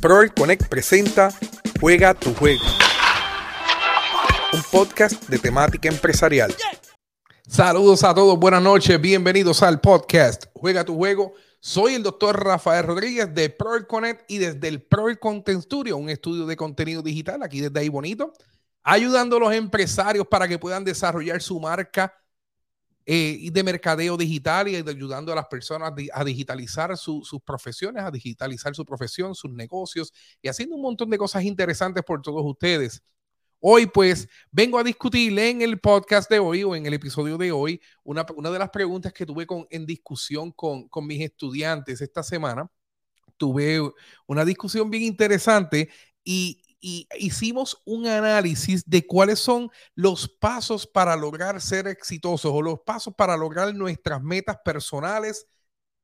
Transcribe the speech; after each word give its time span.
Proel 0.00 0.32
Connect 0.32 0.66
presenta 0.68 1.30
Juega 1.78 2.14
tu 2.14 2.32
juego, 2.32 2.62
un 4.54 4.62
podcast 4.72 5.28
de 5.28 5.38
temática 5.38 5.90
empresarial. 5.90 6.54
Saludos 7.46 8.02
a 8.04 8.14
todos, 8.14 8.38
buenas 8.38 8.62
noches, 8.62 8.98
bienvenidos 8.98 9.62
al 9.62 9.78
podcast 9.78 10.46
Juega 10.54 10.86
tu 10.86 10.96
juego. 10.96 11.34
Soy 11.60 11.96
el 11.96 12.02
doctor 12.02 12.42
Rafael 12.42 12.86
Rodríguez 12.86 13.34
de 13.34 13.50
Proel 13.50 13.86
Connect 13.86 14.30
y 14.30 14.38
desde 14.38 14.68
el 14.68 14.80
Proel 14.80 15.18
Content 15.18 15.62
Studio, 15.62 15.98
un 15.98 16.08
estudio 16.08 16.46
de 16.46 16.56
contenido 16.56 17.02
digital 17.02 17.42
aquí 17.42 17.60
desde 17.60 17.80
ahí 17.80 17.90
bonito, 17.90 18.32
ayudando 18.82 19.36
a 19.36 19.40
los 19.40 19.52
empresarios 19.52 20.26
para 20.26 20.48
que 20.48 20.58
puedan 20.58 20.82
desarrollar 20.82 21.42
su 21.42 21.60
marca 21.60 22.14
eh, 23.06 23.50
de 23.50 23.62
mercadeo 23.62 24.16
digital 24.16 24.68
y 24.68 24.76
ayudando 24.76 25.32
a 25.32 25.34
las 25.34 25.46
personas 25.46 25.92
a 26.12 26.24
digitalizar 26.24 26.96
sus 26.96 27.40
profesiones, 27.44 28.02
a 28.02 28.10
digitalizar 28.10 28.74
su 28.74 28.84
profesión, 28.84 29.34
sus 29.34 29.50
negocios 29.50 30.12
y 30.42 30.48
haciendo 30.48 30.76
un 30.76 30.82
montón 30.82 31.10
de 31.10 31.18
cosas 31.18 31.44
interesantes 31.44 32.04
por 32.04 32.22
todos 32.22 32.42
ustedes. 32.44 33.02
Hoy 33.58 33.86
pues 33.86 34.28
vengo 34.50 34.78
a 34.78 34.84
discutir 34.84 35.38
en 35.38 35.60
el 35.60 35.80
podcast 35.80 36.30
de 36.30 36.38
hoy 36.38 36.62
o 36.62 36.74
en 36.74 36.86
el 36.86 36.94
episodio 36.94 37.36
de 37.36 37.52
hoy 37.52 37.80
una, 38.02 38.24
una 38.34 38.50
de 38.50 38.58
las 38.58 38.70
preguntas 38.70 39.12
que 39.12 39.26
tuve 39.26 39.46
con, 39.46 39.66
en 39.70 39.84
discusión 39.84 40.50
con, 40.52 40.88
con 40.88 41.06
mis 41.06 41.20
estudiantes 41.20 42.00
esta 42.00 42.22
semana. 42.22 42.70
Tuve 43.36 43.80
una 44.26 44.44
discusión 44.44 44.90
bien 44.90 45.02
interesante 45.02 45.90
y, 46.24 46.62
y 46.80 47.06
hicimos 47.18 47.80
un 47.84 48.06
análisis 48.06 48.82
de 48.86 49.06
cuáles 49.06 49.38
son 49.38 49.70
los 49.94 50.28
pasos 50.28 50.86
para 50.86 51.14
lograr 51.16 51.60
ser 51.60 51.86
exitosos 51.86 52.50
o 52.52 52.62
los 52.62 52.80
pasos 52.80 53.14
para 53.14 53.36
lograr 53.36 53.74
nuestras 53.74 54.22
metas 54.22 54.58
personales 54.64 55.46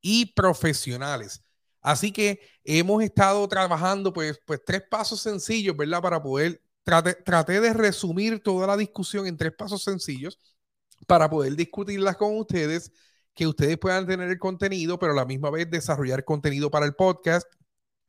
y 0.01 0.33
profesionales. 0.33 1.43
Así 1.81 2.11
que 2.11 2.41
hemos 2.63 3.03
estado 3.03 3.47
trabajando 3.47 4.13
pues, 4.13 4.39
pues 4.45 4.61
tres 4.65 4.83
pasos 4.89 5.21
sencillos, 5.21 5.75
¿verdad? 5.75 6.01
Para 6.01 6.21
poder, 6.21 6.61
traté, 6.83 7.61
de 7.61 7.73
resumir 7.73 8.41
toda 8.41 8.67
la 8.67 8.77
discusión 8.77 9.27
en 9.27 9.37
tres 9.37 9.53
pasos 9.53 9.83
sencillos 9.83 10.39
para 11.07 11.29
poder 11.29 11.55
discutirlas 11.55 12.17
con 12.17 12.37
ustedes, 12.37 12.91
que 13.33 13.47
ustedes 13.47 13.77
puedan 13.77 14.07
tener 14.07 14.29
el 14.29 14.39
contenido, 14.39 14.97
pero 14.99 15.13
la 15.13 15.25
misma 15.25 15.49
vez 15.49 15.69
desarrollar 15.69 16.23
contenido 16.25 16.71
para 16.71 16.85
el 16.85 16.95
podcast 16.95 17.47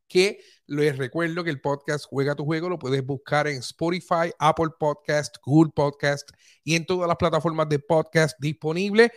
que 0.08 0.40
les 0.66 0.96
recuerdo 0.96 1.44
que 1.44 1.50
el 1.50 1.60
podcast 1.60 2.04
Juega 2.08 2.34
tu 2.34 2.44
Juego 2.44 2.68
lo 2.68 2.78
puedes 2.78 3.04
buscar 3.04 3.46
en 3.46 3.58
Spotify, 3.58 4.32
Apple 4.38 4.70
Podcast, 4.78 5.36
Google 5.44 5.72
Podcast 5.74 6.30
y 6.64 6.74
en 6.74 6.86
todas 6.86 7.08
las 7.08 7.16
plataformas 7.16 7.68
de 7.68 7.78
podcast 7.78 8.36
disponibles. 8.40 9.10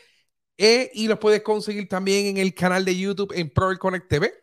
E, 0.57 0.91
y 0.93 1.07
lo 1.07 1.19
puedes 1.19 1.41
conseguir 1.41 1.87
también 1.87 2.27
en 2.27 2.37
el 2.37 2.53
canal 2.53 2.85
de 2.85 2.97
YouTube 2.97 3.33
en 3.35 3.49
Pro 3.49 3.75
Connect 3.79 4.07
TV. 4.07 4.33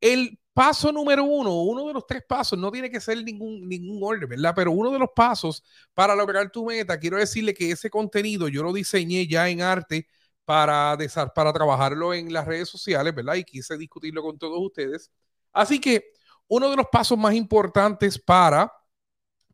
el 0.00 0.40
paso 0.54 0.90
número 0.90 1.22
uno, 1.22 1.62
uno 1.62 1.86
de 1.86 1.92
los 1.92 2.06
tres 2.06 2.24
pasos, 2.26 2.58
no 2.58 2.72
tiene 2.72 2.90
que 2.90 2.98
ser 2.98 3.22
ningún, 3.22 3.68
ningún 3.68 4.02
orden, 4.02 4.28
¿verdad? 4.28 4.54
Pero 4.56 4.72
uno 4.72 4.90
de 4.90 4.98
los 4.98 5.10
pasos 5.14 5.62
para 5.94 6.16
lograr 6.16 6.50
tu 6.50 6.64
meta, 6.64 6.98
quiero 6.98 7.18
decirle 7.18 7.52
que 7.52 7.70
ese 7.70 7.90
contenido 7.90 8.48
yo 8.48 8.62
lo 8.62 8.72
diseñé 8.72 9.26
ya 9.28 9.48
en 9.50 9.60
arte 9.60 10.08
para, 10.46 10.96
para 11.34 11.52
trabajarlo 11.52 12.14
en 12.14 12.32
las 12.32 12.46
redes 12.46 12.70
sociales, 12.70 13.14
¿verdad? 13.14 13.34
Y 13.34 13.44
quise 13.44 13.76
discutirlo 13.76 14.22
con 14.22 14.38
todos 14.38 14.58
ustedes. 14.60 15.12
Así 15.52 15.78
que 15.78 16.10
uno 16.48 16.70
de 16.70 16.76
los 16.76 16.86
pasos 16.90 17.18
más 17.18 17.34
importantes 17.34 18.18
para 18.18 18.72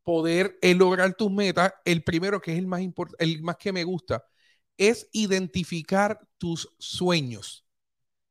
poder 0.04 0.58
lograr 0.62 1.14
tus 1.14 1.30
metas, 1.30 1.72
el 1.84 2.04
primero 2.04 2.40
que 2.40 2.52
es 2.52 2.58
el 2.58 2.66
más 2.66 2.82
importante, 2.82 3.24
el 3.24 3.42
más 3.42 3.56
que 3.56 3.72
me 3.72 3.84
gusta, 3.84 4.24
es 4.76 5.08
identificar 5.12 6.20
tus 6.38 6.68
sueños. 6.78 7.66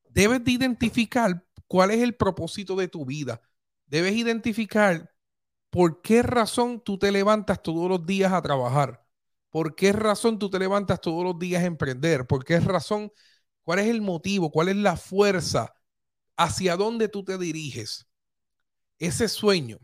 Debes 0.10 0.44
de 0.44 0.52
identificar 0.52 1.44
cuál 1.68 1.92
es 1.92 2.02
el 2.02 2.16
propósito 2.16 2.76
de 2.76 2.88
tu 2.88 3.06
vida. 3.06 3.42
Debes 3.88 4.14
identificar 4.14 5.12
por 5.70 6.02
qué 6.02 6.22
razón 6.22 6.82
tú 6.84 7.00
te 7.00 7.12
levantas 7.12 7.62
todos 7.64 7.90
los 7.90 8.06
días 8.06 8.32
a 8.32 8.42
trabajar. 8.42 9.04
¿Por 9.50 9.76
qué 9.76 9.92
razón 9.92 10.40
tú 10.40 10.50
te 10.50 10.60
levantas 10.60 11.02
todos 11.02 11.24
los 11.24 11.40
días 11.40 11.64
a 11.64 11.68
emprender? 11.68 12.28
¿Por 12.28 12.44
qué 12.46 12.60
razón? 12.60 13.12
¿Cuál 13.64 13.80
es 13.80 13.88
el 13.88 14.02
motivo? 14.02 14.52
¿Cuál 14.52 14.70
es 14.70 14.76
la 14.76 14.98
fuerza? 14.98 15.74
¿Hacia 16.38 16.76
dónde 16.76 17.08
tú 17.08 17.24
te 17.24 17.38
diriges? 17.38 18.08
Ese 19.00 19.28
sueño 19.28 19.80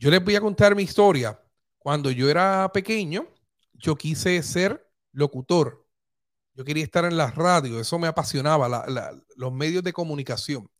yo 0.00 0.10
les 0.10 0.24
voy 0.24 0.34
a 0.34 0.40
contar 0.40 0.74
mi 0.74 0.82
historia. 0.82 1.38
Cuando 1.78 2.10
yo 2.10 2.30
era 2.30 2.70
pequeño, 2.72 3.28
yo 3.74 3.96
quise 3.96 4.42
ser 4.42 4.90
locutor. 5.12 5.86
Yo 6.54 6.64
quería 6.64 6.82
estar 6.82 7.04
en 7.04 7.18
la 7.18 7.30
radio, 7.30 7.78
eso 7.78 7.98
me 7.98 8.08
apasionaba, 8.08 8.86
los 9.36 9.52
medios 9.52 9.84
de 9.84 9.92
comunicación. 9.92 10.70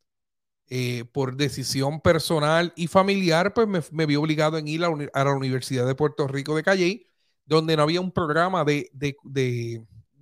Eh, 0.72 1.04
por 1.12 1.36
decisión 1.36 2.00
personal 2.00 2.72
y 2.76 2.86
familiar, 2.86 3.53
pues 3.53 3.92
me, 3.92 4.06
vi 4.06 4.16
obligado 4.16 4.56
en 4.56 4.69
ir 4.69 4.82
a, 4.84 5.25
la 5.25 5.34
Universidad 5.34 5.87
de 5.87 5.94
Puerto 5.94 6.26
Rico 6.26 6.56
de 6.56 6.62
Calle, 6.62 7.06
donde 7.44 7.76
no 7.76 7.82
había 7.82 8.00
un 8.00 8.12
programa 8.12 8.64
de, 8.64 8.88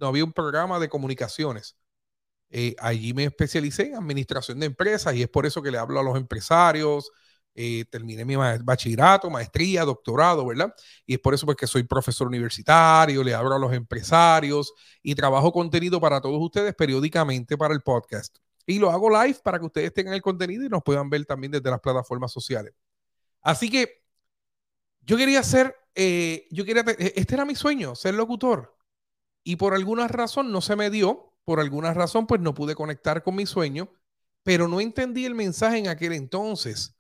no 0.00 0.06
había 0.06 0.24
un 0.24 0.32
programa 0.32 0.80
de 0.80 0.88
comunicaciones. 0.88 1.76
Eh, 2.50 2.74
allí 2.80 3.12
me 3.12 3.24
especialicé 3.24 3.88
en 3.88 3.96
administración 3.96 4.58
de 4.58 4.66
empresas 4.66 5.14
y 5.14 5.22
es 5.22 5.28
por 5.28 5.46
eso 5.46 5.62
que 5.62 5.70
le 5.70 5.78
hablo 5.78 6.00
a 6.00 6.02
los 6.02 6.16
empresarios, 6.16 7.12
eh, 7.60 7.84
terminé 7.90 8.24
mi 8.24 8.36
bachillerato, 8.36 9.28
maestría, 9.28 9.84
doctorado, 9.84 10.46
¿verdad? 10.46 10.72
Y 11.04 11.14
es 11.14 11.18
por 11.18 11.34
eso 11.34 11.44
porque 11.44 11.66
soy 11.66 11.82
profesor 11.82 12.28
universitario, 12.28 13.24
le 13.24 13.34
hablo 13.34 13.52
a 13.52 13.58
los 13.58 13.72
empresarios 13.72 14.72
y 15.02 15.12
trabajo 15.16 15.50
contenido 15.50 16.00
para 16.00 16.20
todos 16.20 16.38
ustedes 16.40 16.72
periódicamente 16.76 17.58
para 17.58 17.74
el 17.74 17.80
podcast. 17.80 18.38
Y 18.64 18.78
lo 18.78 18.92
hago 18.92 19.10
live 19.10 19.40
para 19.42 19.58
que 19.58 19.66
ustedes 19.66 19.92
tengan 19.92 20.14
el 20.14 20.22
contenido 20.22 20.64
y 20.64 20.68
nos 20.68 20.84
puedan 20.84 21.10
ver 21.10 21.24
también 21.24 21.50
desde 21.50 21.68
las 21.68 21.80
plataformas 21.80 22.30
sociales. 22.30 22.74
Así 23.42 23.68
que 23.68 24.04
yo 25.00 25.16
quería 25.16 25.42
ser, 25.42 25.74
eh, 25.96 26.46
yo 26.52 26.64
quería, 26.64 26.84
e, 26.86 27.14
este 27.16 27.34
era 27.34 27.44
mi 27.44 27.56
sueño, 27.56 27.96
ser 27.96 28.14
locutor. 28.14 28.76
Y 29.42 29.56
por 29.56 29.74
alguna 29.74 30.06
razón 30.06 30.52
no 30.52 30.60
se 30.60 30.76
me 30.76 30.90
dio, 30.90 31.34
por 31.42 31.58
alguna 31.58 31.92
razón 31.92 32.28
pues 32.28 32.40
no 32.40 32.54
pude 32.54 32.76
conectar 32.76 33.24
con 33.24 33.34
mi 33.34 33.46
sueño, 33.46 33.90
pero 34.44 34.68
no 34.68 34.80
entendí 34.80 35.24
el 35.24 35.34
mensaje 35.34 35.78
en 35.78 35.88
aquel 35.88 36.12
entonces 36.12 36.94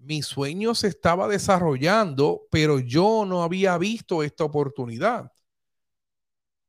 mi 0.00 0.22
sueño 0.22 0.74
se 0.74 0.88
estaba 0.88 1.28
desarrollando, 1.28 2.46
pero 2.50 2.78
yo 2.78 3.24
no 3.26 3.42
había 3.42 3.76
visto 3.78 4.22
esta 4.22 4.44
oportunidad. 4.44 5.30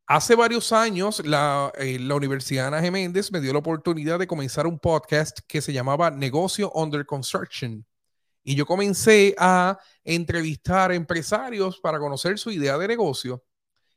Hace 0.06 0.36
varios 0.36 0.74
años, 0.74 1.26
la, 1.26 1.72
eh, 1.78 1.98
la 1.98 2.16
Universidad 2.16 2.68
Ana 2.68 2.82
Geméndez 2.82 3.32
me 3.32 3.40
dio 3.40 3.54
la 3.54 3.60
oportunidad 3.60 4.20
de 4.20 4.28
comenzar 4.28 4.68
un 4.68 4.78
podcast 4.78 5.40
que 5.48 5.62
se 5.62 5.72
llamaba 5.72 6.12
Negocio 6.12 6.70
Under 6.76 7.06
Construction. 7.06 7.86
Y 8.44 8.56
yo 8.56 8.66
comencé 8.66 9.36
a 9.38 9.80
entrevistar 10.04 10.92
empresarios 10.92 11.80
para 11.80 12.00
conocer 12.00 12.38
su 12.38 12.52
idea 12.52 12.78
de 12.78 12.90
negocio. 12.90 13.44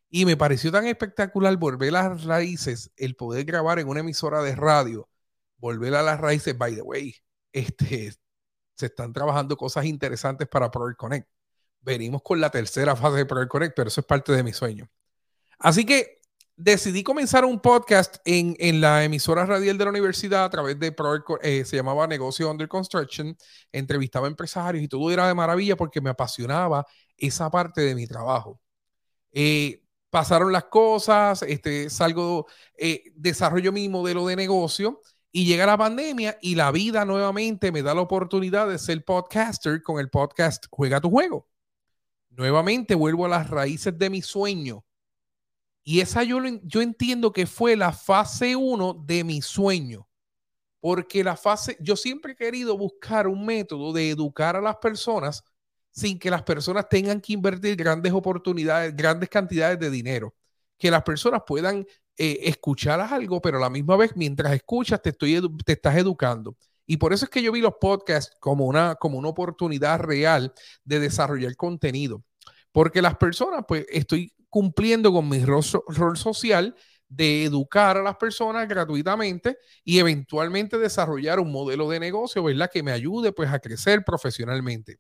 Y 0.09 0.25
me 0.25 0.37
pareció 0.37 0.71
tan 0.71 0.87
espectacular 0.87 1.57
volver 1.57 1.97
a 1.97 2.09
las 2.09 2.25
raíces, 2.25 2.93
el 2.97 3.17
poder 3.17 3.45
grabar 3.45 3.81
en 3.81 3.89
una 3.89 4.01
emisora 4.01 4.43
de 4.43 4.55
radio, 4.55 5.09
volver 5.57 5.95
a 5.97 6.03
las 6.03 6.21
raíces, 6.21 6.57
by 6.57 6.77
the 6.77 6.83
way, 6.83 7.17
este, 7.53 8.15
se 8.75 8.87
están 8.87 9.13
trabajando 9.13 9.57
cosas 9.57 9.85
interesantes 9.85 10.49
para 10.49 10.71
Proel 10.71 10.97
Connect. 10.97 11.29
Venimos 11.81 12.23
con 12.23 12.41
la 12.41 12.51
tercera 12.51 12.97
fase 12.97 13.19
de 13.19 13.27
Proel 13.27 13.49
Connect, 13.49 13.75
pero 13.77 13.89
eso 13.89 14.01
es 14.01 14.07
parte 14.07 14.33
de 14.33 14.43
mi 14.43 14.53
sueño. 14.53 14.89
Así 15.59 15.85
que 15.85 16.21
decidí 16.57 17.03
comenzar 17.03 17.45
un 17.45 17.61
podcast 17.61 18.17
en, 18.25 18.57
en 18.59 18.81
la 18.81 19.05
emisora 19.05 19.45
radial 19.45 19.77
de 19.77 19.85
la 19.85 19.91
universidad 19.91 20.45
a 20.45 20.51
través 20.51 20.79
de 20.79 20.93
Proel, 20.93 21.23
eh, 21.43 21.65
se 21.65 21.77
llamaba 21.77 22.07
Negocio 22.07 22.51
Under 22.51 22.69
Construction, 22.69 23.37
entrevistaba 23.73 24.27
empresarios 24.27 24.83
y 24.83 24.89
todo 24.89 25.11
era 25.11 25.27
de 25.27 25.35
maravilla 25.35 25.77
porque 25.77 26.01
me 26.01 26.11
apasionaba 26.11 26.87
esa 27.17 27.51
parte 27.51 27.81
de 27.83 27.95
mi 27.95 28.07
trabajo. 28.07 28.61
Eh, 29.33 29.83
pasaron 30.11 30.53
las 30.53 30.65
cosas, 30.65 31.43
este, 31.43 31.91
salgo, 31.91 32.47
eh, 32.79 33.03
desarrollo 33.17 33.73
mi 33.73 33.89
modelo 33.89 34.27
de 34.27 34.37
negocio 34.37 35.03
Y 35.37 35.47
llega 35.47 35.67
la 35.67 35.77
pandemia 35.77 36.39
y 36.41 36.55
la 36.55 36.71
vida 36.71 37.05
nuevamente 37.05 37.73
me 37.73 37.83
da 37.83 37.93
la 37.93 38.03
oportunidad 38.03 38.69
de 38.69 38.79
ser 38.79 39.05
podcaster 39.05 39.83
con 39.83 39.99
el 39.99 40.09
podcast 40.09 40.67
Juega 40.71 41.01
tu 41.01 41.11
juego. 41.11 41.49
Nuevamente 42.31 42.95
vuelvo 42.95 43.27
a 43.27 43.29
las 43.29 43.51
raíces 43.51 43.99
de 43.99 44.11
mi 44.11 44.23
sueño. 44.23 44.85
Y 45.83 45.99
esa 45.99 46.23
yo, 46.23 46.39
yo 46.63 46.83
entiendo 46.83 47.33
que 47.33 47.47
fue 47.47 47.75
la 47.75 47.93
fase 47.93 48.55
uno 48.55 48.95
de 48.95 49.25
mi 49.25 49.43
sueño. 49.43 50.09
Porque 50.79 51.25
la 51.25 51.37
fase, 51.37 51.77
yo 51.81 51.97
siempre 51.97 52.35
he 52.35 52.37
querido 52.37 52.79
buscar 52.79 53.27
un 53.27 53.45
método 53.45 53.93
de 53.93 54.11
educar 54.11 54.55
a 54.55 54.61
las 54.61 54.77
personas 54.77 55.43
sin 55.91 56.17
que 56.17 56.31
las 56.31 56.45
personas 56.45 56.89
tengan 56.89 57.21
que 57.21 57.33
invertir 57.33 57.75
grandes 57.75 58.13
oportunidades, 58.13 58.95
grandes 58.95 59.29
cantidades 59.29 59.81
de 59.81 59.91
dinero. 59.91 60.33
Que 60.79 60.93
las 60.93 61.03
personas 61.03 61.43
puedan 61.45 61.85
eh, 62.17 62.41
escuchar 62.43 63.01
algo, 63.01 63.41
pero 63.41 63.59
la 63.59 63.71
misma 63.71 63.97
vez, 63.97 64.13
mientras 64.15 64.53
escuchas, 64.53 65.03
te, 65.03 65.11
estoy 65.11 65.41
te 65.65 65.73
estás 65.73 65.97
educando. 65.97 66.57
Y 66.87 66.97
por 66.99 67.13
eso 67.13 67.25
es 67.25 67.31
que 67.31 67.43
yo 67.43 67.53
vi 67.53 67.61
los 67.61 67.75
podcasts 67.81 68.37
como 68.41 68.67
una, 68.67 68.95
como 68.97 69.19
una 69.19 69.29
oportunidad 69.29 70.01
real 70.01 70.53
de 70.85 71.01
desarrollar 71.01 71.57
contenido. 71.57 72.23
Porque 72.73 73.01
las 73.03 73.17
personas, 73.17 73.65
pues 73.67 73.87
estoy 73.91 74.33
cumpliendo 74.49 75.13
con 75.13 75.29
mi 75.29 75.45
rol, 75.45 75.65
social 76.17 76.77
de 77.09 77.45
educar 77.45 77.97
a 77.97 78.03
las 78.03 78.17
personas 78.17 78.69
gratuitamente 78.69 79.59
y 79.83 79.99
eventualmente 79.99 80.79
desarrollar 80.79 81.41
un 81.41 81.51
modelo 81.51 81.89
de 81.89 82.01
negocio, 82.01 82.43
¿verdad? 82.43 82.71
Que 82.73 82.83
me 82.83 82.93
ayude 82.93 83.33
pues 83.33 83.51
a 83.51 83.59
crecer 83.59 84.05
profesionalmente. 84.05 84.99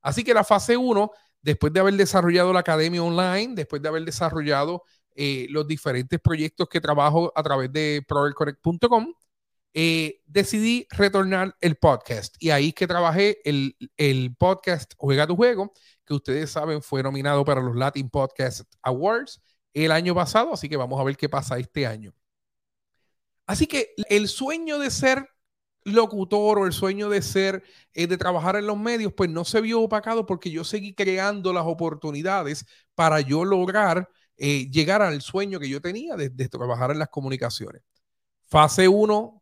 Así 0.00 0.24
que 0.24 0.34
la 0.34 0.44
fase 0.44 0.76
1, 0.76 1.10
después 1.40 1.72
de 1.72 1.80
haber 1.80 1.94
desarrollado 1.94 2.52
la 2.52 2.60
academia 2.60 3.02
online, 3.02 3.54
después 3.54 3.82
de 3.82 3.88
haber 3.88 4.04
desarrollado 4.04 4.82
eh, 5.16 5.46
los 5.50 5.66
diferentes 5.66 6.20
proyectos 6.20 6.68
que 6.68 6.80
trabajo 6.80 7.32
a 7.34 7.42
través 7.42 7.72
de 7.72 8.04
provercorrect.com, 8.06 9.14
eh, 9.74 10.20
decidí 10.26 10.86
retornar 10.90 11.56
el 11.60 11.76
podcast. 11.76 12.36
Y 12.38 12.50
ahí 12.50 12.68
es 12.68 12.74
que 12.74 12.86
trabajé 12.86 13.38
el, 13.48 13.76
el, 13.96 14.34
podcast 14.36 14.92
Juega 14.98 15.26
tu 15.26 15.36
Juego, 15.36 15.72
que 16.04 16.14
ustedes 16.14 16.50
saben 16.50 16.82
fue 16.82 17.02
nominado 17.02 17.44
para 17.44 17.62
los 17.62 17.74
Latin 17.76 18.10
Podcast 18.10 18.62
Awards 18.82 19.40
el 19.74 19.92
año 19.92 20.14
pasado, 20.14 20.52
así 20.52 20.68
que 20.68 20.76
vamos 20.76 21.00
a 21.00 21.04
ver 21.04 21.16
qué 21.16 21.28
pasa 21.28 21.58
este 21.58 21.86
año. 21.86 22.12
Así 23.46 23.66
que 23.66 23.94
el 24.08 24.28
sueño 24.28 24.78
de 24.78 24.90
ser 24.90 25.28
locutor 25.84 26.58
o 26.58 26.66
el 26.66 26.72
sueño 26.72 27.08
de 27.08 27.22
ser, 27.22 27.64
eh, 27.94 28.06
de 28.06 28.16
trabajar 28.18 28.56
en 28.56 28.66
los 28.66 28.78
medios, 28.78 29.12
pues 29.14 29.30
no 29.30 29.44
se 29.44 29.60
vio 29.60 29.80
opacado 29.80 30.26
porque 30.26 30.50
yo 30.50 30.64
seguí 30.64 30.94
creando 30.94 31.52
las 31.52 31.64
oportunidades 31.66 32.66
para 32.94 33.20
yo 33.20 33.44
lograr 33.44 34.08
eh, 34.44 34.68
llegar 34.72 35.02
al 35.02 35.22
sueño 35.22 35.60
que 35.60 35.68
yo 35.68 35.80
tenía 35.80 36.16
de, 36.16 36.48
trabajar 36.48 36.90
en 36.90 36.98
las 36.98 37.10
comunicaciones. 37.10 37.80
Fase 38.48 38.88
1, 38.88 39.40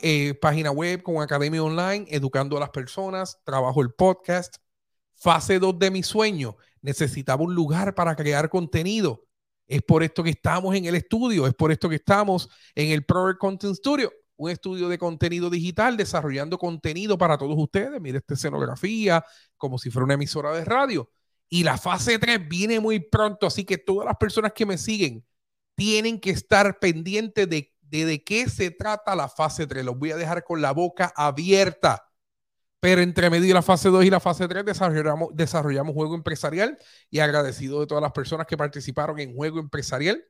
eh, 0.00 0.32
página 0.40 0.70
web 0.70 1.02
con 1.02 1.20
academia 1.20 1.62
online, 1.62 2.06
educando 2.08 2.56
a 2.56 2.60
las 2.60 2.70
personas, 2.70 3.38
trabajo 3.44 3.82
el 3.82 3.92
podcast. 3.92 4.56
Fase 5.12 5.58
2 5.58 5.78
de 5.78 5.90
mi 5.90 6.02
sueño, 6.02 6.56
necesitaba 6.80 7.42
un 7.42 7.54
lugar 7.54 7.94
para 7.94 8.16
crear 8.16 8.48
contenido. 8.48 9.26
Es 9.66 9.82
por 9.82 10.02
esto 10.02 10.22
que 10.24 10.30
estamos 10.30 10.74
en 10.74 10.86
el 10.86 10.94
estudio, 10.94 11.46
es 11.46 11.52
por 11.52 11.70
esto 11.70 11.90
que 11.90 11.96
estamos 11.96 12.48
en 12.74 12.92
el 12.92 13.04
Pro 13.04 13.36
Content 13.36 13.76
Studio, 13.76 14.10
un 14.36 14.50
estudio 14.50 14.88
de 14.88 14.96
contenido 14.96 15.50
digital 15.50 15.98
desarrollando 15.98 16.56
contenido 16.56 17.18
para 17.18 17.36
todos 17.36 17.58
ustedes. 17.58 18.00
Mire 18.00 18.18
esta 18.18 18.32
escenografía, 18.32 19.22
como 19.58 19.76
si 19.76 19.90
fuera 19.90 20.06
una 20.06 20.14
emisora 20.14 20.50
de 20.52 20.64
radio. 20.64 21.10
Y 21.48 21.62
la 21.62 21.78
fase 21.78 22.18
3 22.18 22.48
viene 22.48 22.80
muy 22.80 23.00
pronto, 23.00 23.46
así 23.46 23.64
que 23.64 23.78
todas 23.78 24.06
las 24.06 24.16
personas 24.16 24.52
que 24.52 24.66
me 24.66 24.78
siguen 24.78 25.24
tienen 25.74 26.20
que 26.20 26.30
estar 26.30 26.78
pendientes 26.78 27.48
de, 27.48 27.72
de, 27.82 28.24
qué 28.24 28.48
se 28.48 28.70
trata 28.70 29.14
la 29.14 29.28
fase 29.28 29.66
3. 29.66 29.84
Los 29.84 29.98
voy 29.98 30.12
a 30.12 30.16
dejar 30.16 30.44
con 30.44 30.62
la 30.62 30.72
boca 30.72 31.12
abierta. 31.16 32.04
Pero 32.80 33.00
entre 33.00 33.30
medio 33.30 33.48
de 33.48 33.54
la 33.54 33.62
fase 33.62 33.88
2 33.88 34.04
y 34.04 34.10
la 34.10 34.20
fase 34.20 34.46
3 34.46 34.64
desarrollamos, 34.64 35.30
desarrollamos 35.32 35.94
juego 35.94 36.14
empresarial 36.14 36.78
y 37.10 37.20
agradecido 37.20 37.80
de 37.80 37.86
todas 37.86 38.02
las 38.02 38.12
personas 38.12 38.46
que 38.46 38.56
participaron 38.58 39.18
en 39.20 39.34
juego 39.34 39.58
empresarial, 39.58 40.22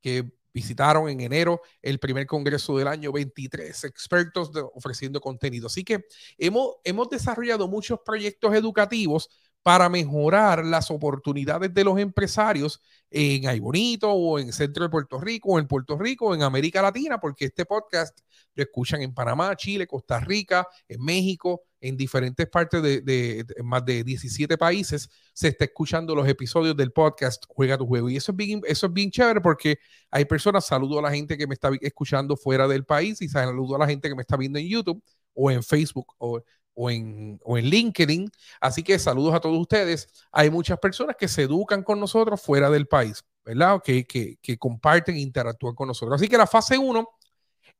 que 0.00 0.30
visitaron 0.52 1.08
en 1.08 1.20
enero 1.20 1.60
el 1.82 1.98
primer 1.98 2.26
congreso 2.26 2.76
del 2.78 2.88
año, 2.88 3.12
23 3.12 3.84
expertos 3.84 4.50
ofreciendo 4.74 5.20
contenido. 5.20 5.66
Así 5.66 5.84
que 5.84 6.06
hemos, 6.36 6.76
hemos 6.84 7.08
desarrollado 7.08 7.68
muchos 7.68 8.00
proyectos 8.04 8.54
educativos 8.54 9.28
para 9.62 9.88
mejorar 9.88 10.64
las 10.64 10.90
oportunidades 10.90 11.72
de 11.74 11.84
los 11.84 11.98
empresarios 11.98 12.80
en 13.10 13.46
Ay 13.48 13.60
Bonito 13.60 14.10
o 14.10 14.38
en 14.38 14.52
Centro 14.52 14.84
de 14.84 14.90
Puerto 14.90 15.20
Rico 15.20 15.50
o 15.50 15.58
en 15.58 15.66
Puerto 15.66 15.98
Rico 15.98 16.26
o 16.26 16.34
en 16.34 16.42
América 16.42 16.82
Latina, 16.82 17.18
porque 17.20 17.46
este 17.46 17.66
podcast 17.66 18.18
lo 18.54 18.62
escuchan 18.62 19.02
en 19.02 19.14
Panamá, 19.14 19.54
Chile, 19.56 19.86
Costa 19.86 20.20
Rica, 20.20 20.66
en 20.88 21.02
México, 21.02 21.62
en 21.80 21.96
diferentes 21.96 22.46
partes 22.48 22.82
de, 22.82 23.44
más 23.62 23.84
de 23.84 24.02
17 24.02 24.58
países, 24.58 25.08
se 25.32 25.48
está 25.48 25.64
escuchando 25.64 26.14
los 26.14 26.26
episodios 26.26 26.76
del 26.76 26.92
podcast 26.92 27.44
Juega 27.48 27.78
tu 27.78 27.86
Juego. 27.86 28.10
Y 28.10 28.16
eso 28.16 28.32
es 28.32 28.36
bien, 28.36 28.60
eso 28.66 28.86
es 28.86 28.92
bien 28.92 29.10
chévere 29.10 29.40
porque 29.40 29.78
hay 30.10 30.24
personas, 30.24 30.66
saludo 30.66 30.98
a 30.98 31.02
la 31.02 31.10
gente 31.10 31.36
que 31.38 31.46
me 31.46 31.54
está 31.54 31.70
escuchando 31.80 32.36
fuera 32.36 32.66
del 32.66 32.84
país 32.84 33.22
y 33.22 33.28
saludo 33.28 33.76
a 33.76 33.78
la 33.78 33.86
gente 33.86 34.08
que 34.08 34.14
me 34.14 34.22
está 34.22 34.36
viendo 34.36 34.58
en 34.58 34.66
YouTube 34.66 35.02
o 35.34 35.50
en 35.50 35.62
Facebook 35.62 36.14
o 36.18 36.42
o 36.80 36.90
en, 36.90 37.40
o 37.44 37.58
en 37.58 37.64
LinkedIn. 37.66 38.30
Así 38.60 38.84
que 38.84 38.98
saludos 39.00 39.34
a 39.34 39.40
todos 39.40 39.58
ustedes. 39.58 40.08
Hay 40.30 40.48
muchas 40.48 40.78
personas 40.78 41.16
que 41.18 41.26
se 41.26 41.42
educan 41.42 41.82
con 41.82 41.98
nosotros 41.98 42.40
fuera 42.40 42.70
del 42.70 42.86
país, 42.86 43.24
¿verdad? 43.44 43.82
Que, 43.82 44.06
que, 44.06 44.36
que 44.40 44.56
comparten 44.56 45.16
interactúan 45.18 45.74
con 45.74 45.88
nosotros. 45.88 46.20
Así 46.20 46.28
que 46.28 46.38
la 46.38 46.46
fase 46.46 46.78
1 46.78 47.08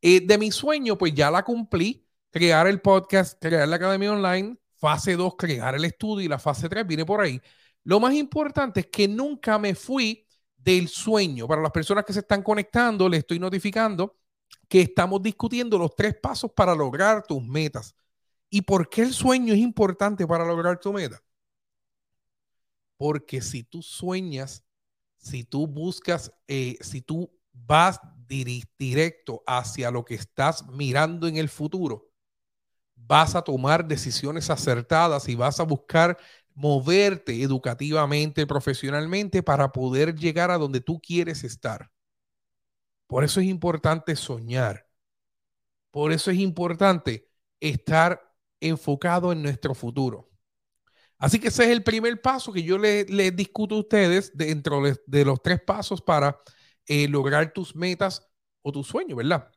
eh, 0.03 0.21
de 0.27 0.37
mi 0.39 0.51
sueño, 0.51 0.99
pues 0.99 1.15
ya 1.15 1.31
la 1.31 1.45
cumplí. 1.45 2.05
Crear 2.31 2.67
el 2.67 2.81
podcast, 2.81 3.41
crear 3.41 3.69
la 3.69 3.77
academia 3.77 4.13
online. 4.13 4.57
Fase 4.75 5.15
2, 5.15 5.35
crear 5.39 5.77
el 5.77 5.85
estudio. 5.85 6.25
Y 6.25 6.29
la 6.29 6.41
fase 6.41 6.69
3 6.69 6.85
viene 6.85 7.07
por 7.07 7.21
ahí. 7.21 7.41
Lo 7.85 8.01
más 8.01 8.15
importante 8.15 8.81
es 8.81 8.87
que 8.87 9.07
nunca 9.07 9.59
me 9.61 9.77
fui 9.77 10.27
del 10.57 10.89
sueño. 10.89 11.47
Para 11.47 11.63
las 11.63 11.71
personas 11.71 12.05
que 12.05 12.13
se 12.13 12.21
están 12.21 12.43
conectando, 12.43 13.09
les 13.09 13.21
estoy 13.21 13.39
notificando 13.39 14.17
que 14.69 14.81
estamos 14.83 15.23
discutiendo 15.23 15.79
los 15.79 15.95
tres 15.95 16.17
pasos 16.21 16.51
para 16.53 16.75
lograr 16.75 17.23
tus 17.23 17.43
metas. 17.43 17.95
¿Y 18.51 18.63
por 18.63 18.89
qué 18.89 19.03
el 19.03 19.13
sueño 19.13 19.53
es 19.53 19.61
importante 19.61 20.27
para 20.27 20.45
lograr 20.45 20.79
tu 20.81 20.93
meta? 20.93 21.23
Porque 22.97 23.41
si 23.41 23.63
tú 23.63 23.83
sueñas, 23.83 24.65
si 25.19 25.45
tú 25.45 25.67
buscas, 25.67 26.33
eh, 26.47 26.77
si 26.81 27.03
tú 27.03 27.31
vas 27.53 28.01
directo 28.27 29.43
hacia 29.47 29.91
lo 29.91 30.05
que 30.05 30.15
estás 30.15 30.67
mirando 30.69 31.27
en 31.27 31.37
el 31.37 31.49
futuro, 31.49 32.09
vas 32.95 33.35
a 33.35 33.43
tomar 33.43 33.87
decisiones 33.87 34.51
acertadas 34.51 35.29
y 35.29 35.35
vas 35.35 35.61
a 35.61 35.65
buscar 35.65 36.19
moverte 36.55 37.43
educativamente, 37.43 38.47
profesionalmente 38.47 39.43
para 39.43 39.71
poder 39.71 40.15
llegar 40.15 40.51
a 40.51 40.59
donde 40.59 40.81
tú 40.81 41.01
quieres 41.01 41.45
estar. 41.45 41.91
Por 43.07 43.25
eso 43.25 43.41
es 43.41 43.47
importante 43.47 44.17
soñar. 44.17 44.87
Por 45.91 46.13
eso 46.13 46.31
es 46.31 46.39
importante 46.39 47.29
estar 47.61 48.28
enfocado 48.61 49.33
en 49.33 49.43
nuestro 49.43 49.75
futuro. 49.75 50.29
Así 51.19 51.41
que 51.41 51.49
ese 51.49 51.65
es 51.65 51.71
el 51.71 51.83
primer 51.83 52.21
paso 52.21 52.53
que 52.53 52.63
yo 52.63 52.79
les 52.79 53.11
le 53.11 53.31
discuto 53.33 53.75
a 53.75 53.81
ustedes 53.81 54.37
dentro 54.37 54.81
de, 55.07 55.25
los 55.25 55.43
tres 55.43 55.61
pasos 55.61 56.01
para 56.01 56.39
eh, 56.87 57.09
lograr 57.09 57.53
tus 57.53 57.75
metas 57.75 58.29
o 58.63 58.71
tus 58.71 58.87
sueños, 58.87 59.17
¿verdad? 59.17 59.51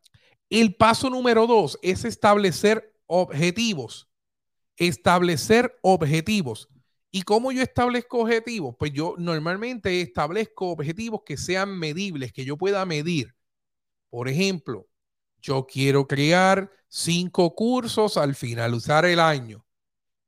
El 0.50 0.76
paso 0.76 1.10
número 1.10 1.48
dos 1.48 1.78
es 1.82 2.04
establecer 2.04 2.94
objetivos. 3.06 4.10
Establecer 4.76 5.78
objetivos. 5.82 6.68
¿Y 7.12 7.22
cómo 7.24 7.52
yo 7.52 7.62
establezco 7.62 8.20
objetivos? 8.22 8.76
Pues 8.80 8.92
yo 8.94 9.16
normalmente 9.18 10.02
establezco 10.02 10.72
objetivos 10.72 11.22
que 11.26 11.38
sean 11.38 11.78
medibles, 11.78 12.34
que 12.34 12.46
yo 12.46 12.58
pueda 12.58 12.86
medir. 12.86 13.36
Por 14.10 14.28
ejemplo, 14.28 14.88
yo 15.42 15.66
quiero 15.66 16.08
crear 16.08 16.72
cinco 16.88 17.56
cursos 17.56 18.18
al 18.18 18.36
finalizar 18.36 19.06
el 19.06 19.20
año. 19.20 19.66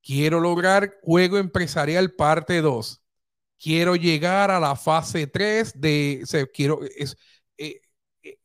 Quiero 0.01 0.39
lograr 0.39 0.99
juego 1.01 1.37
empresarial 1.37 2.11
parte 2.11 2.61
2. 2.61 3.01
Quiero 3.57 3.95
llegar 3.95 4.51
a 4.51 4.59
la 4.59 4.75
fase 4.75 5.27
3 5.27 5.79
de, 5.79 6.25
quiero, 6.53 6.81
es, 6.83 7.15
eh, 7.57 7.81
eh, 8.23 8.37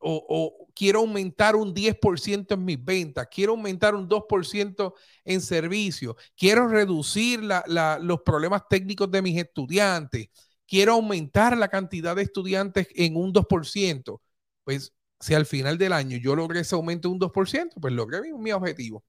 o, 0.00 0.68
quiero 0.74 1.00
aumentar 1.00 1.54
un 1.54 1.72
10% 1.72 2.54
en 2.54 2.64
mis 2.64 2.82
ventas, 2.82 3.28
quiero 3.30 3.52
aumentar 3.52 3.94
un 3.94 4.08
2% 4.08 4.94
en 5.24 5.40
servicio, 5.40 6.16
quiero 6.36 6.66
reducir 6.66 7.40
los 7.40 8.22
problemas 8.22 8.62
técnicos 8.68 9.10
de 9.10 9.22
mis 9.22 9.38
estudiantes, 9.38 10.28
quiero 10.66 10.94
aumentar 10.94 11.56
la 11.56 11.68
cantidad 11.68 12.16
de 12.16 12.22
estudiantes 12.22 12.88
en 12.94 13.16
un 13.16 13.32
2%. 13.32 14.20
Pues 14.64 14.92
si 15.22 15.34
al 15.34 15.46
final 15.46 15.78
del 15.78 15.92
año 15.92 16.18
yo 16.18 16.34
logré 16.34 16.60
ese 16.60 16.74
aumento 16.74 17.08
de 17.08 17.14
un 17.14 17.20
2%, 17.20 17.74
pues 17.80 17.94
logré 17.94 18.20
mi, 18.34 18.50
objetivo. 18.50 19.04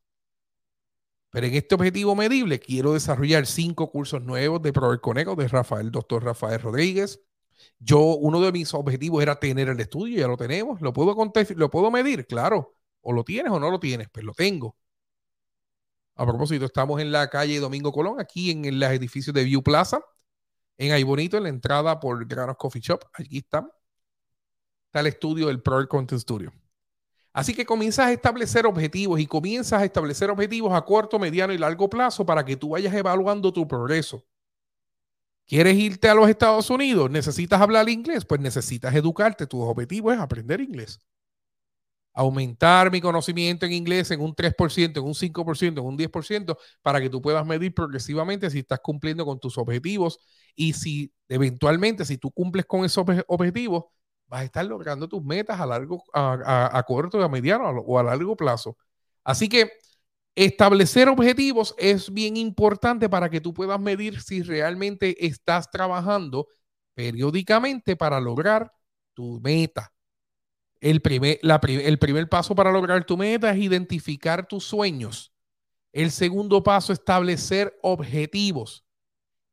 Pero 1.32 1.48
en 1.48 1.56
este 1.56 1.74
objetivo 1.74 2.16
medible 2.16 2.60
quiero 2.60 2.94
desarrollar 2.94 3.48
cinco 3.48 3.90
cursos 3.90 4.22
nuevos 4.22 4.62
de 4.62 4.72
Prover 4.72 5.02
Conejo 5.02 5.36
de 5.36 5.48
Rafael, 5.48 5.90
doctor 5.92 6.24
Rafael 6.24 6.62
Rodríguez. 6.62 7.20
Yo, 7.80 8.00
uno 8.00 8.42
de 8.42 8.52
mis 8.52 8.74
objetivos 8.76 9.24
era 9.24 9.40
tener 9.40 9.70
el 9.70 9.80
estudio, 9.80 10.20
ya 10.20 10.28
lo 10.28 10.38
tenemos, 10.38 10.82
lo 10.82 10.94
puedo, 10.94 11.16
lo 11.56 11.70
puedo 11.72 11.92
medir, 11.92 12.28
claro, 12.28 12.76
o 13.02 13.12
lo 13.12 13.24
tienes 13.24 13.52
o 13.52 13.60
no 13.60 13.72
lo 13.72 13.80
tienes, 13.80 14.08
pues 14.12 14.24
lo 14.24 14.34
tengo. 14.34 14.78
A 16.16 16.26
propósito, 16.28 16.66
estamos 16.66 17.02
en 17.02 17.12
la 17.12 17.28
calle 17.30 17.60
Domingo 17.60 17.92
Colón, 17.92 18.20
aquí 18.20 18.52
en 18.52 18.66
el 18.66 18.84
edificio 18.84 19.34
de 19.34 19.44
View 19.46 19.64
Plaza, 19.64 20.00
en 20.78 20.92
ahí 20.92 21.04
bonito, 21.04 21.38
en 21.38 21.44
la 21.44 21.50
entrada 21.50 22.00
por 22.00 22.28
Granos 22.28 22.58
Coffee 22.58 22.82
Shop, 22.82 23.04
aquí 23.14 23.40
está, 23.40 23.68
está 24.94 25.00
el 25.00 25.08
estudio 25.08 25.48
del 25.48 25.60
Pro 25.60 25.88
Content 25.88 26.22
Studio. 26.22 26.54
Así 27.34 27.56
que 27.56 27.66
comienzas 27.66 28.06
a 28.06 28.12
establecer 28.12 28.68
objetivos 28.68 29.20
y 29.20 29.26
comienzas 29.26 29.82
a 29.82 29.86
establecer 29.86 30.30
objetivos 30.30 30.72
a 30.72 30.86
corto, 30.86 31.18
mediano 31.18 31.52
y 31.52 31.58
largo 31.58 31.90
plazo 31.90 32.24
para 32.28 32.46
que 32.46 32.56
tú 32.56 32.70
vayas 32.70 32.94
evaluando 32.94 33.52
tu 33.52 33.68
progreso. 33.68 34.24
¿Quieres 35.48 35.76
irte 35.76 36.08
a 36.10 36.14
los 36.14 36.30
Estados 36.30 36.70
Unidos? 36.70 37.10
¿Necesitas 37.10 37.60
hablar 37.60 37.90
inglés? 37.90 38.24
Pues 38.24 38.40
necesitas 38.40 38.94
educarte. 38.94 39.48
Tu 39.48 39.60
objetivo 39.60 40.12
es 40.12 40.20
aprender 40.20 40.62
inglés. 40.62 41.02
Aumentar 42.14 42.92
mi 42.92 43.02
conocimiento 43.02 43.66
en 43.66 43.72
inglés 43.72 44.12
en 44.12 44.22
un 44.22 44.36
3%, 44.36 45.00
en 45.00 45.04
un 45.04 45.16
5%, 45.16 45.80
en 45.80 45.80
un 45.80 45.98
10%, 45.98 46.56
para 46.84 47.02
que 47.02 47.10
tú 47.10 47.20
puedas 47.20 47.44
medir 47.48 47.74
progresivamente 47.74 48.48
si 48.52 48.60
estás 48.60 48.80
cumpliendo 48.80 49.26
con 49.26 49.40
tus 49.40 49.58
objetivos 49.58 50.20
y 50.56 50.74
si 50.74 51.12
eventualmente, 51.28 52.06
si 52.06 52.20
tú 52.20 52.30
cumples 52.30 52.68
con 52.68 52.86
esos 52.86 53.04
objetivos, 53.26 53.86
vas 54.28 54.42
a 54.42 54.44
estar 54.46 54.66
logrando 54.66 55.08
tus 55.08 55.24
metas 55.24 55.60
a 55.60 55.66
largo, 55.66 56.04
a, 56.14 56.84
corto, 56.88 57.22
a 57.24 57.30
mediano 57.30 57.70
o 57.70 58.00
a 58.00 58.04
largo 58.04 58.36
plazo. 58.36 58.78
Así 59.24 59.48
que 59.48 59.72
establecer 60.36 61.08
objetivos 61.10 61.76
es 61.78 62.12
bien 62.12 62.38
importante 62.38 63.10
para 63.10 63.30
que 63.30 63.42
tú 63.42 63.54
puedas 63.54 63.80
medir 63.80 64.22
si 64.22 64.42
realmente 64.42 65.26
estás 65.26 65.70
trabajando 65.70 66.48
periódicamente 66.94 67.96
para 67.96 68.20
lograr 68.20 68.72
tu 69.14 69.40
meta. 69.42 69.94
El 70.82 71.02
primer, 71.02 71.40
el 71.42 72.00
primer 72.00 72.28
paso 72.28 72.56
para 72.56 72.72
lograr 72.72 73.06
tu 73.06 73.16
meta 73.18 73.52
es 73.52 73.58
identificar 73.58 74.48
tus 74.48 74.66
sueños. 74.66 75.32
El 75.94 76.12
segundo 76.12 76.64
paso, 76.64 76.92
establecer 76.92 77.78
objetivos. 77.82 78.84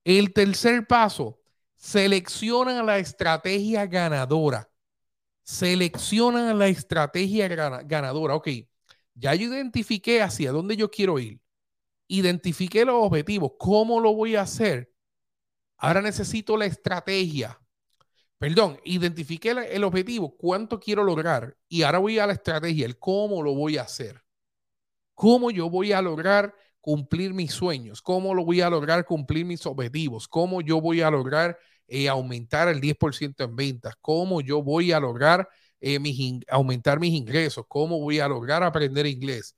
El 0.02 0.32
tercer 0.32 0.86
paso, 0.86 1.39
selecciona 1.80 2.82
la 2.82 2.98
estrategia 2.98 3.86
ganadora 3.86 4.70
seleccionan 5.50 6.56
la 6.58 6.68
estrategia 6.68 7.48
ganadora. 7.48 8.36
Ok, 8.36 8.48
ya 9.14 9.34
yo 9.34 9.52
identifiqué 9.52 10.22
hacia 10.22 10.52
dónde 10.52 10.76
yo 10.76 10.90
quiero 10.90 11.18
ir. 11.18 11.40
Identifiqué 12.06 12.84
los 12.84 13.04
objetivos. 13.04 13.52
¿Cómo 13.58 14.00
lo 14.00 14.14
voy 14.14 14.36
a 14.36 14.42
hacer? 14.42 14.92
Ahora 15.76 16.02
necesito 16.02 16.56
la 16.56 16.66
estrategia. 16.66 17.60
Perdón, 18.38 18.80
identifiqué 18.84 19.50
el 19.50 19.84
objetivo, 19.84 20.36
cuánto 20.36 20.78
quiero 20.78 21.02
lograr. 21.02 21.56
Y 21.68 21.82
ahora 21.82 21.98
voy 21.98 22.18
a 22.18 22.26
la 22.26 22.32
estrategia, 22.32 22.86
el 22.86 22.98
cómo 22.98 23.42
lo 23.42 23.54
voy 23.54 23.76
a 23.76 23.82
hacer. 23.82 24.22
¿Cómo 25.14 25.50
yo 25.50 25.68
voy 25.68 25.92
a 25.92 26.00
lograr 26.00 26.54
cumplir 26.80 27.34
mis 27.34 27.52
sueños? 27.52 28.02
¿Cómo 28.02 28.34
lo 28.34 28.44
voy 28.44 28.60
a 28.60 28.70
lograr 28.70 29.04
cumplir 29.04 29.44
mis 29.46 29.64
objetivos? 29.66 30.28
¿Cómo 30.28 30.60
yo 30.60 30.80
voy 30.80 31.00
a 31.02 31.10
lograr 31.10 31.58
eh, 31.86 32.08
aumentar 32.08 32.68
el 32.68 32.80
10% 32.80 33.44
en 33.44 33.56
ventas? 33.56 33.94
¿Cómo 34.00 34.40
yo 34.40 34.62
voy 34.62 34.92
a 34.92 35.00
lograr 35.00 35.48
eh, 35.80 35.98
aumentar 36.48 37.00
mis 37.00 37.14
ingresos? 37.14 37.64
¿Cómo 37.68 38.00
voy 38.00 38.20
a 38.20 38.28
lograr 38.28 38.62
aprender 38.62 39.06
inglés? 39.06 39.56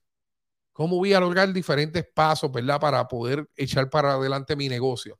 ¿Cómo 0.72 0.96
voy 0.96 1.12
a 1.12 1.20
lograr 1.20 1.52
diferentes 1.52 2.04
pasos, 2.14 2.50
verdad, 2.50 2.80
para 2.80 3.06
poder 3.08 3.46
echar 3.56 3.90
para 3.90 4.14
adelante 4.14 4.56
mi 4.56 4.68
negocio? 4.68 5.18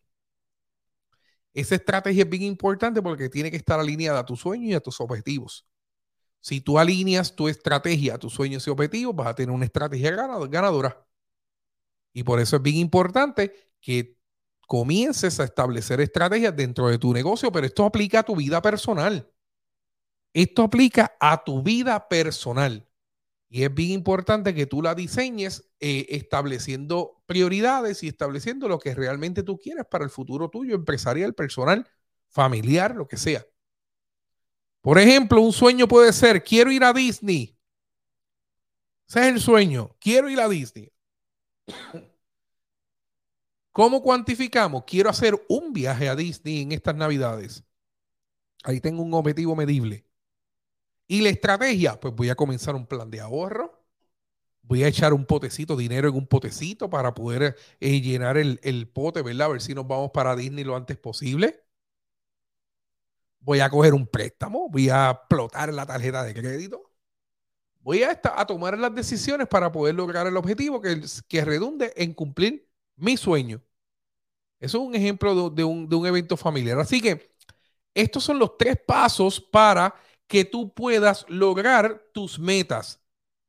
Esa 1.54 1.74
estrategia 1.74 2.22
es 2.24 2.30
bien 2.30 2.42
importante 2.42 3.02
porque 3.02 3.28
tiene 3.28 3.50
que 3.50 3.56
estar 3.58 3.78
alineada 3.78 4.20
a 4.20 4.24
tus 4.26 4.40
sueños 4.40 4.70
y 4.70 4.74
a 4.74 4.80
tus 4.80 5.00
objetivos. 5.00 5.66
Si 6.40 6.60
tú 6.60 6.78
alineas 6.78 7.36
tu 7.36 7.48
estrategia 7.48 8.14
a 8.14 8.18
tus 8.18 8.32
sueños 8.34 8.66
y 8.66 8.70
objetivos, 8.70 9.14
vas 9.14 9.28
a 9.28 9.34
tener 9.34 9.54
una 9.54 9.66
estrategia 9.66 10.12
ganadora. 10.50 11.06
Y 12.12 12.22
por 12.24 12.40
eso 12.40 12.56
es 12.56 12.62
bien 12.62 12.76
importante 12.76 13.54
que 13.80 14.18
comiences 14.66 15.40
a 15.40 15.44
establecer 15.44 16.00
estrategias 16.00 16.56
dentro 16.56 16.88
de 16.88 16.98
tu 16.98 17.12
negocio, 17.12 17.52
pero 17.52 17.66
esto 17.66 17.84
aplica 17.84 18.20
a 18.20 18.22
tu 18.22 18.36
vida 18.36 18.62
personal. 18.62 19.30
Esto 20.32 20.62
aplica 20.62 21.16
a 21.20 21.44
tu 21.44 21.62
vida 21.62 22.08
personal. 22.08 22.88
Y 23.48 23.64
es 23.64 23.74
bien 23.74 23.90
importante 23.90 24.54
que 24.54 24.64
tú 24.64 24.80
la 24.80 24.94
diseñes 24.94 25.70
eh, 25.78 26.06
estableciendo 26.08 27.22
prioridades 27.26 28.02
y 28.02 28.08
estableciendo 28.08 28.66
lo 28.66 28.78
que 28.78 28.94
realmente 28.94 29.42
tú 29.42 29.58
quieres 29.58 29.84
para 29.84 30.04
el 30.04 30.10
futuro 30.10 30.48
tuyo, 30.48 30.74
empresarial, 30.74 31.34
personal, 31.34 31.86
familiar, 32.28 32.96
lo 32.96 33.06
que 33.06 33.18
sea. 33.18 33.44
Por 34.80 34.98
ejemplo, 34.98 35.40
un 35.42 35.52
sueño 35.52 35.86
puede 35.86 36.14
ser, 36.14 36.42
quiero 36.42 36.72
ir 36.72 36.82
a 36.82 36.94
Disney. 36.94 37.54
Ese 39.06 39.20
es 39.20 39.26
el 39.26 39.40
sueño, 39.40 39.94
quiero 40.00 40.30
ir 40.30 40.40
a 40.40 40.48
Disney. 40.48 40.90
¿Cómo 43.72 44.02
cuantificamos? 44.02 44.84
Quiero 44.86 45.08
hacer 45.08 45.34
un 45.48 45.72
viaje 45.72 46.08
a 46.08 46.16
Disney 46.16 46.62
en 46.62 46.72
estas 46.72 46.94
navidades. 46.94 47.64
Ahí 48.64 48.80
tengo 48.80 49.02
un 49.02 49.14
objetivo 49.14 49.56
medible. 49.56 50.06
Y 51.08 51.22
la 51.22 51.30
estrategia, 51.30 51.98
pues 52.00 52.14
voy 52.14 52.30
a 52.30 52.34
comenzar 52.34 52.74
un 52.74 52.86
plan 52.86 53.10
de 53.10 53.20
ahorro. 53.20 53.82
Voy 54.62 54.84
a 54.84 54.88
echar 54.88 55.12
un 55.12 55.26
potecito, 55.26 55.76
dinero 55.76 56.08
en 56.08 56.14
un 56.14 56.26
potecito 56.26 56.88
para 56.88 57.14
poder 57.14 57.56
eh, 57.80 58.00
llenar 58.00 58.36
el, 58.36 58.60
el, 58.62 58.88
pote, 58.88 59.22
¿verdad? 59.22 59.48
A 59.48 59.50
ver 59.52 59.62
si 59.62 59.74
nos 59.74 59.86
vamos 59.88 60.10
para 60.12 60.36
Disney 60.36 60.64
lo 60.64 60.76
antes 60.76 60.96
posible. 60.98 61.64
Voy 63.40 63.60
a 63.60 63.70
coger 63.70 63.92
un 63.94 64.06
préstamo, 64.06 64.68
voy 64.70 64.88
a 64.88 65.10
explotar 65.10 65.72
la 65.74 65.84
tarjeta 65.84 66.22
de 66.22 66.34
crédito. 66.34 66.91
Voy 67.82 68.02
a, 68.04 68.20
a 68.36 68.46
tomar 68.46 68.78
las 68.78 68.94
decisiones 68.94 69.48
para 69.48 69.72
poder 69.72 69.94
lograr 69.94 70.26
el 70.26 70.36
objetivo 70.36 70.80
que, 70.80 71.02
que 71.28 71.44
redunde 71.44 71.92
en 71.96 72.14
cumplir 72.14 72.68
mi 72.96 73.16
sueño. 73.16 73.62
Eso 74.60 74.78
es 74.78 74.84
un 74.88 74.94
ejemplo 74.94 75.50
de, 75.50 75.64
un, 75.64 75.88
de 75.88 75.96
un 75.96 76.06
evento 76.06 76.36
familiar. 76.36 76.78
Así 76.78 77.00
que 77.00 77.32
estos 77.94 78.24
son 78.24 78.38
los 78.38 78.56
tres 78.58 78.76
pasos 78.86 79.40
para 79.40 79.94
que 80.26 80.44
tú 80.44 80.72
puedas 80.74 81.26
lograr 81.28 82.02
tus 82.12 82.38
metas. 82.38 83.00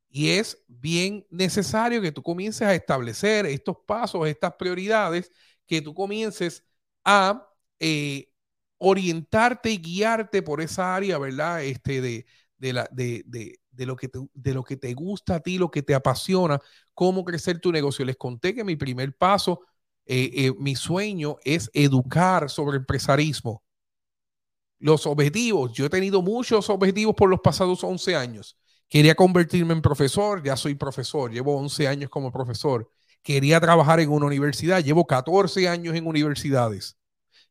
Y 0.09 0.31
es 0.31 0.63
bien 0.67 1.25
necesario 1.31 2.01
que 2.01 2.11
tú 2.11 2.23
comiences 2.23 2.63
a 2.67 2.75
establecer 2.75 3.45
estos 3.47 3.77
pasos, 3.87 4.27
estas 4.27 4.55
prioridades, 4.55 5.31
que 5.67 5.81
tú 5.81 5.93
comiences 5.93 6.63
a 7.05 7.49
eh, 7.79 8.31
orientarte 8.77 9.71
y 9.71 9.77
guiarte 9.79 10.41
por 10.43 10.61
esa 10.61 10.95
área, 10.95 11.17
¿verdad? 11.17 11.63
Este, 11.63 12.01
de, 12.01 12.25
de, 12.57 13.59
de, 13.73 13.85
lo 13.85 13.95
que 13.95 14.07
te, 14.07 14.19
de 14.33 14.53
lo 14.53 14.63
que 14.63 14.77
te 14.77 14.93
gusta 14.93 15.35
a 15.35 15.39
ti, 15.39 15.57
lo 15.57 15.69
que 15.71 15.81
te 15.83 15.95
apasiona, 15.95 16.59
cómo 16.93 17.23
crecer 17.23 17.59
tu 17.59 17.71
negocio. 17.71 18.05
Les 18.05 18.17
conté 18.17 18.53
que 18.53 18.63
mi 18.63 18.75
primer 18.75 19.15
paso, 19.15 19.61
eh, 20.05 20.31
eh, 20.33 20.53
mi 20.59 20.75
sueño 20.75 21.37
es 21.43 21.69
educar 21.73 22.49
sobre 22.49 22.77
empresarismo. 22.77 23.63
Los 24.79 25.05
objetivos, 25.07 25.71
yo 25.73 25.85
he 25.85 25.89
tenido 25.89 26.21
muchos 26.21 26.69
objetivos 26.69 27.15
por 27.15 27.29
los 27.29 27.39
pasados 27.39 27.83
11 27.83 28.15
años. 28.15 28.57
Quería 28.89 29.15
convertirme 29.15 29.73
en 29.73 29.81
profesor, 29.81 30.43
ya 30.43 30.55
soy 30.57 30.75
profesor, 30.75 31.31
llevo 31.31 31.57
11 31.57 31.87
años 31.87 32.09
como 32.09 32.31
profesor. 32.31 32.89
Quería 33.23 33.59
trabajar 33.61 33.99
en 34.01 34.09
una 34.09 34.25
universidad, 34.25 34.83
llevo 34.83 35.07
14 35.07 35.69
años 35.69 35.95
en 35.95 36.05
universidades. 36.05 36.97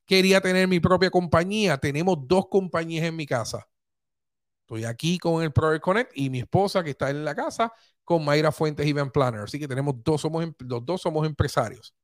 Quería 0.06 0.40
tener 0.40 0.68
mi 0.68 0.80
propia 0.80 1.10
compañía, 1.10 1.78
tenemos 1.78 2.18
dos 2.28 2.46
compañías 2.50 3.06
en 3.06 3.16
mi 3.16 3.26
casa. 3.26 3.66
Estoy 4.72 4.86
aquí 4.86 5.18
con 5.18 5.42
el 5.42 5.52
Project 5.52 5.84
Connect 5.84 6.12
y 6.14 6.30
mi 6.30 6.38
esposa 6.38 6.82
que 6.82 6.88
está 6.90 7.10
en 7.10 7.26
la 7.26 7.34
casa 7.34 7.74
con 8.04 8.24
Mayra 8.24 8.50
Fuentes 8.50 8.86
Event 8.86 9.12
Planner. 9.12 9.42
Así 9.42 9.58
que 9.58 9.68
tenemos 9.68 9.96
dos, 10.02 10.22
somos, 10.22 10.42
em, 10.42 10.54
los 10.60 10.82
dos 10.82 11.02
somos 11.02 11.26
empresarios. 11.26 11.94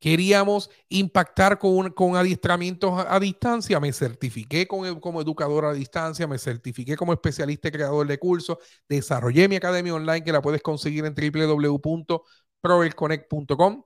Queríamos 0.00 0.68
impactar 0.88 1.60
con, 1.60 1.92
con 1.92 2.16
adiestramientos 2.16 3.04
a, 3.06 3.20
distancia. 3.20 3.78
Me 3.78 3.92
certifiqué 3.92 4.66
con, 4.66 4.98
como 4.98 5.20
educador 5.20 5.66
a 5.66 5.72
distancia, 5.72 6.26
me 6.26 6.38
certifiqué 6.38 6.96
como 6.96 7.12
especialista 7.12 7.68
y 7.68 7.70
creador 7.70 8.08
de 8.08 8.18
cursos. 8.18 8.58
Desarrollé 8.88 9.48
mi 9.48 9.54
academia 9.54 9.94
online 9.94 10.24
que 10.24 10.32
la 10.32 10.42
puedes 10.42 10.60
conseguir 10.60 11.04
en 11.04 11.14
www.proelconnect.com 11.14 13.84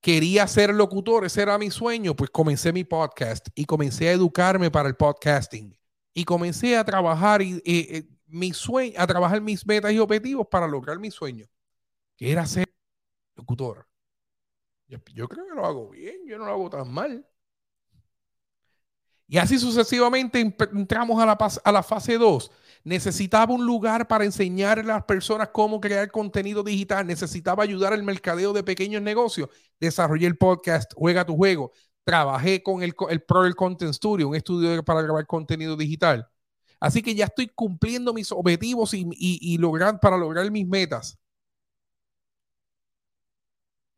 quería 0.00 0.46
ser 0.46 0.74
locutor, 0.74 1.24
ese 1.24 1.42
era 1.42 1.58
mi 1.58 1.70
sueño, 1.70 2.14
pues 2.14 2.30
comencé 2.30 2.72
mi 2.72 2.84
podcast 2.84 3.48
y 3.54 3.64
comencé 3.64 4.08
a 4.08 4.12
educarme 4.12 4.70
para 4.70 4.88
el 4.88 4.96
podcasting 4.96 5.76
y 6.14 6.24
comencé 6.24 6.76
a 6.76 6.84
trabajar 6.84 7.42
y, 7.42 7.62
eh, 7.64 8.08
mi 8.26 8.52
sueño, 8.52 8.94
a 8.96 9.06
trabajar 9.06 9.40
mis 9.40 9.66
metas 9.66 9.92
y 9.92 9.98
objetivos 9.98 10.46
para 10.50 10.66
lograr 10.66 10.98
mi 10.98 11.10
sueño, 11.10 11.46
que 12.16 12.32
era 12.32 12.46
ser 12.46 12.66
locutor. 13.34 13.86
Yo, 14.88 15.28
creo 15.28 15.46
que 15.46 15.54
lo 15.54 15.66
hago 15.66 15.90
bien, 15.90 16.16
yo 16.26 16.38
no 16.38 16.46
lo 16.46 16.52
hago 16.52 16.70
tan 16.70 16.90
mal. 16.92 17.26
Y 19.28 19.38
así 19.38 19.58
sucesivamente 19.58 20.40
entramos 20.40 21.20
a 21.20 21.26
la, 21.26 21.32
a 21.64 21.72
la 21.72 21.82
fase 21.82 22.16
2 22.16 22.50
necesitaba 22.86 23.52
un 23.52 23.66
lugar 23.66 24.06
para 24.06 24.24
enseñar 24.24 24.78
a 24.78 24.82
las 24.84 25.02
personas 25.04 25.48
cómo 25.52 25.80
crear 25.80 26.08
contenido 26.08 26.62
digital, 26.62 27.04
necesitaba 27.04 27.64
ayudar 27.64 27.92
al 27.92 28.04
mercadeo 28.04 28.52
de 28.52 28.62
pequeños 28.62 29.02
negocios, 29.02 29.48
desarrollé 29.80 30.28
el 30.28 30.38
podcast 30.38 30.92
Juega 30.94 31.26
tu 31.26 31.34
juego, 31.34 31.72
trabajé 32.04 32.62
con 32.62 32.84
el, 32.84 32.94
el 33.10 33.22
Pro 33.22 33.42
Content 33.56 33.92
Studio, 33.92 34.28
un 34.28 34.36
estudio 34.36 34.84
para 34.84 35.02
grabar 35.02 35.26
contenido 35.26 35.76
digital. 35.76 36.28
Así 36.78 37.02
que 37.02 37.16
ya 37.16 37.24
estoy 37.24 37.48
cumpliendo 37.48 38.14
mis 38.14 38.30
objetivos 38.30 38.94
y, 38.94 39.04
y, 39.18 39.58
lograr, 39.58 39.98
para 39.98 40.16
lograr 40.16 40.48
mis 40.52 40.68
metas. 40.68 41.18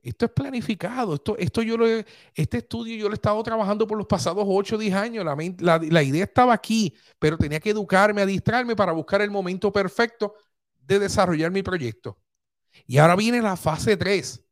Esto 0.02 0.26
es 0.26 0.30
planificado. 0.30 1.14
Esto, 1.14 1.36
esto 1.38 1.62
yo 1.62 1.76
lo 1.76 1.86
este 2.34 2.58
estudio 2.58 2.96
yo 2.96 3.06
lo 3.08 3.12
he 3.12 3.14
estado 3.14 3.42
trabajando 3.42 3.86
por 3.86 3.98
los 3.98 4.06
pasados 4.06 4.44
8 4.46 4.76
o 4.76 4.78
10 4.78 4.94
años. 4.94 5.24
La, 5.24 5.78
la, 5.78 6.02
idea 6.02 6.24
estaba 6.24 6.54
aquí, 6.54 6.94
pero 7.18 7.36
tenía 7.36 7.60
que 7.60 7.70
educarme, 7.70 8.22
a 8.22 8.26
distraerme 8.26 8.76
para 8.76 8.92
buscar 8.92 9.20
el 9.22 9.30
momento 9.30 9.72
perfecto 9.72 10.34
de 10.78 10.98
desarrollar 10.98 11.50
mi 11.50 11.62
proyecto. 11.62 12.18
Y 12.86 12.98
ahora 12.98 13.16
viene 13.16 13.42
la 13.42 13.56
fase 13.56 13.96
3. 13.96 14.44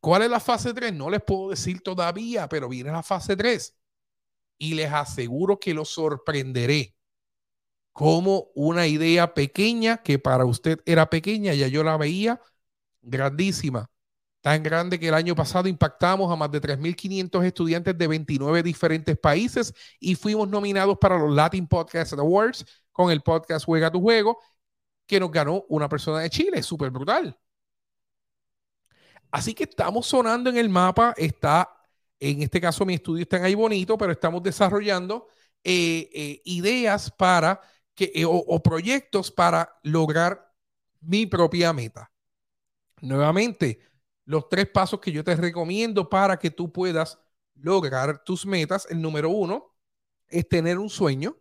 ¿Cuál 0.00 0.22
es 0.22 0.30
la 0.30 0.40
fase 0.40 0.74
3? 0.74 0.92
No 0.92 1.10
les 1.10 1.22
puedo 1.22 1.50
decir 1.50 1.80
todavía, 1.82 2.48
pero 2.48 2.68
viene 2.68 2.90
la 2.90 3.02
fase 3.02 3.36
3. 3.36 3.76
Y 4.58 4.74
les 4.74 4.92
aseguro 4.92 5.58
que 5.58 5.74
lo 5.74 5.84
sorprenderé. 5.84 6.96
Como 7.92 8.48
una 8.54 8.86
idea 8.86 9.34
pequeña, 9.34 9.98
que 10.02 10.18
para 10.18 10.44
usted 10.44 10.80
era 10.84 11.08
pequeña, 11.08 11.54
ya 11.54 11.68
yo 11.68 11.84
la 11.84 11.96
veía 11.96 12.40
grandísima. 13.02 13.88
Tan 14.44 14.62
grande 14.62 15.00
que 15.00 15.08
el 15.08 15.14
año 15.14 15.34
pasado 15.34 15.68
impactamos 15.68 16.30
a 16.30 16.36
más 16.36 16.50
de 16.50 16.60
3.500 16.60 17.46
estudiantes 17.46 17.96
de 17.96 18.06
29 18.06 18.62
diferentes 18.62 19.16
países 19.16 19.72
y 19.98 20.16
fuimos 20.16 20.46
nominados 20.50 20.98
para 21.00 21.18
los 21.18 21.34
Latin 21.34 21.66
Podcast 21.66 22.12
Awards 22.12 22.66
con 22.92 23.10
el 23.10 23.22
podcast 23.22 23.64
Juega 23.64 23.90
tu 23.90 24.02
Juego, 24.02 24.38
que 25.06 25.18
nos 25.18 25.30
ganó 25.30 25.64
una 25.70 25.88
persona 25.88 26.18
de 26.18 26.28
Chile. 26.28 26.62
Súper 26.62 26.90
brutal. 26.90 27.40
Así 29.30 29.54
que 29.54 29.64
estamos 29.64 30.04
sonando 30.04 30.50
en 30.50 30.58
el 30.58 30.68
mapa, 30.68 31.14
está, 31.16 31.74
en 32.20 32.42
este 32.42 32.60
caso 32.60 32.84
mi 32.84 32.92
estudio 32.92 33.22
está 33.22 33.42
ahí 33.42 33.54
bonito, 33.54 33.96
pero 33.96 34.12
estamos 34.12 34.42
desarrollando 34.42 35.26
eh, 35.64 36.10
eh, 36.12 36.42
ideas 36.44 37.10
para 37.10 37.62
que, 37.94 38.12
eh, 38.14 38.26
o, 38.26 38.62
proyectos 38.62 39.30
para 39.30 39.78
lograr 39.84 40.52
mi 41.00 41.24
propia 41.24 41.72
meta. 41.72 42.12
Nuevamente, 43.00 43.93
los 44.24 44.48
tres 44.48 44.68
pasos 44.68 45.00
que 45.00 45.12
yo 45.12 45.22
te 45.24 45.36
recomiendo 45.36 46.08
para 46.08 46.38
que 46.38 46.50
tú 46.50 46.72
puedas 46.72 47.18
lograr 47.54 48.24
tus 48.24 48.46
metas. 48.46 48.86
El 48.90 49.00
número 49.00 49.30
uno 49.30 49.74
es 50.28 50.48
tener 50.48 50.78
un 50.78 50.88
sueño. 50.88 51.36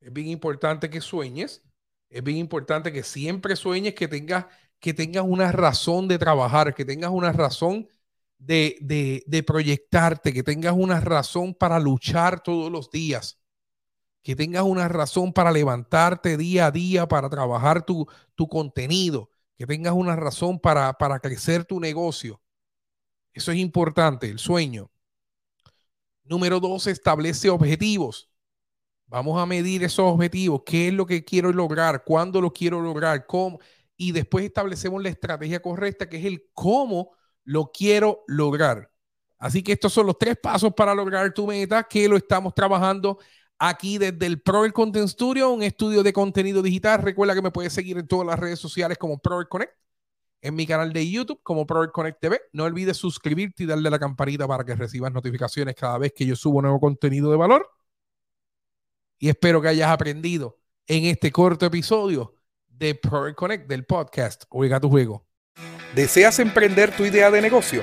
Es 0.00 0.12
bien 0.12 0.28
importante 0.28 0.90
que 0.90 1.00
sueñes. 1.00 1.62
Es 2.10 2.22
bien 2.22 2.38
importante 2.38 2.92
que 2.92 3.02
siempre 3.02 3.56
sueñes, 3.56 3.94
que 3.94 4.06
tengas 4.06 4.46
que 4.84 4.92
tengas 4.92 5.24
una 5.26 5.50
razón 5.50 6.08
de 6.08 6.18
trabajar, 6.18 6.74
que 6.74 6.84
tengas 6.84 7.10
una 7.10 7.32
razón 7.32 7.88
de, 8.36 9.44
proyectarte, 9.46 10.30
que 10.34 10.42
tengas 10.42 10.74
una 10.74 11.00
razón 11.00 11.54
para 11.54 11.80
luchar 11.80 12.42
todos 12.42 12.70
los 12.70 12.90
días, 12.90 13.40
que 14.22 14.36
tengas 14.36 14.64
una 14.64 14.86
razón 14.88 15.32
para 15.32 15.52
levantarte 15.52 16.36
día 16.36 16.66
a 16.66 16.70
día, 16.70 17.08
para 17.08 17.30
trabajar 17.30 17.86
tu, 17.86 18.06
contenido, 18.50 19.30
que 19.56 19.66
tengas 19.66 19.94
una 19.94 20.16
razón 20.16 20.58
para, 20.58 20.92
para 20.94 21.20
crecer 21.20 21.64
tu 21.64 21.80
negocio. 21.80 22.40
Eso 23.32 23.52
es 23.52 23.58
importante, 23.58 24.28
el 24.28 24.38
sueño. 24.38 24.90
Número 26.24 26.60
dos, 26.60 26.86
establece 26.86 27.50
objetivos. 27.50 28.30
Vamos 29.06 29.40
a 29.40 29.46
medir 29.46 29.84
esos 29.84 30.06
objetivos. 30.06 30.62
¿Qué 30.64 30.88
es 30.88 30.94
lo 30.94 31.06
que 31.06 31.24
quiero 31.24 31.52
lograr? 31.52 32.04
¿Cuándo 32.04 32.40
lo 32.40 32.52
quiero 32.52 32.80
lograr? 32.80 33.26
¿Cómo? 33.26 33.58
y 33.96 34.12
después 34.12 34.44
establecemos 34.44 35.02
la 35.02 35.08
estrategia 35.08 35.60
correcta, 35.60 36.08
que 36.08 36.18
es 36.18 36.24
el 36.24 36.48
cómo 36.52 37.12
lo 37.44 37.70
quiero 37.72 38.24
lograr. 38.26 38.90
Así 39.38 39.62
que 39.62 39.72
estos 39.72 39.92
son 39.92 40.06
los 40.06 40.18
tres 40.18 40.36
pasos 40.42 40.72
para 40.74 40.94
lograr 40.94 41.32
tu 41.32 41.46
meta, 41.46 41.84
que 41.84 42.08
lo 42.08 42.16
estamos 42.16 42.54
trabajando 42.54 43.18
aquí 43.58 43.98
desde 43.98 44.26
el 44.26 44.40
Pro 44.40 44.70
Content 44.72 45.08
Studio, 45.08 45.50
un 45.50 45.62
estudio 45.62 46.02
de 46.02 46.12
contenido 46.12 46.62
digital. 46.62 47.02
Recuerda 47.02 47.34
que 47.34 47.42
me 47.42 47.50
puedes 47.50 47.72
seguir 47.72 47.98
en 47.98 48.06
todas 48.06 48.26
las 48.26 48.38
redes 48.38 48.58
sociales 48.58 48.98
como 48.98 49.18
Pro 49.18 49.46
Connect, 49.48 49.72
en 50.42 50.54
mi 50.54 50.66
canal 50.66 50.92
de 50.92 51.10
YouTube 51.10 51.40
como 51.42 51.66
Pro 51.66 51.90
Connect 51.90 52.20
TV. 52.20 52.40
No 52.52 52.64
olvides 52.64 52.96
suscribirte 52.96 53.64
y 53.64 53.66
darle 53.66 53.88
a 53.88 53.90
la 53.92 53.98
campanita 53.98 54.46
para 54.46 54.64
que 54.64 54.74
recibas 54.74 55.12
notificaciones 55.12 55.74
cada 55.74 55.98
vez 55.98 56.12
que 56.14 56.26
yo 56.26 56.36
subo 56.36 56.60
nuevo 56.62 56.80
contenido 56.80 57.30
de 57.30 57.36
valor. 57.36 57.68
Y 59.18 59.28
espero 59.28 59.62
que 59.62 59.68
hayas 59.68 59.90
aprendido 59.90 60.58
en 60.86 61.04
este 61.04 61.32
corto 61.32 61.66
episodio 61.66 62.34
de 62.66 62.94
Pro 62.94 63.34
Connect 63.34 63.68
del 63.68 63.86
podcast 63.86 64.44
Oiga 64.50 64.80
tu 64.80 64.90
juego. 64.90 65.26
¿Deseas 65.94 66.40
emprender 66.40 66.94
tu 66.94 67.04
idea 67.04 67.30
de 67.30 67.40
negocio? 67.40 67.82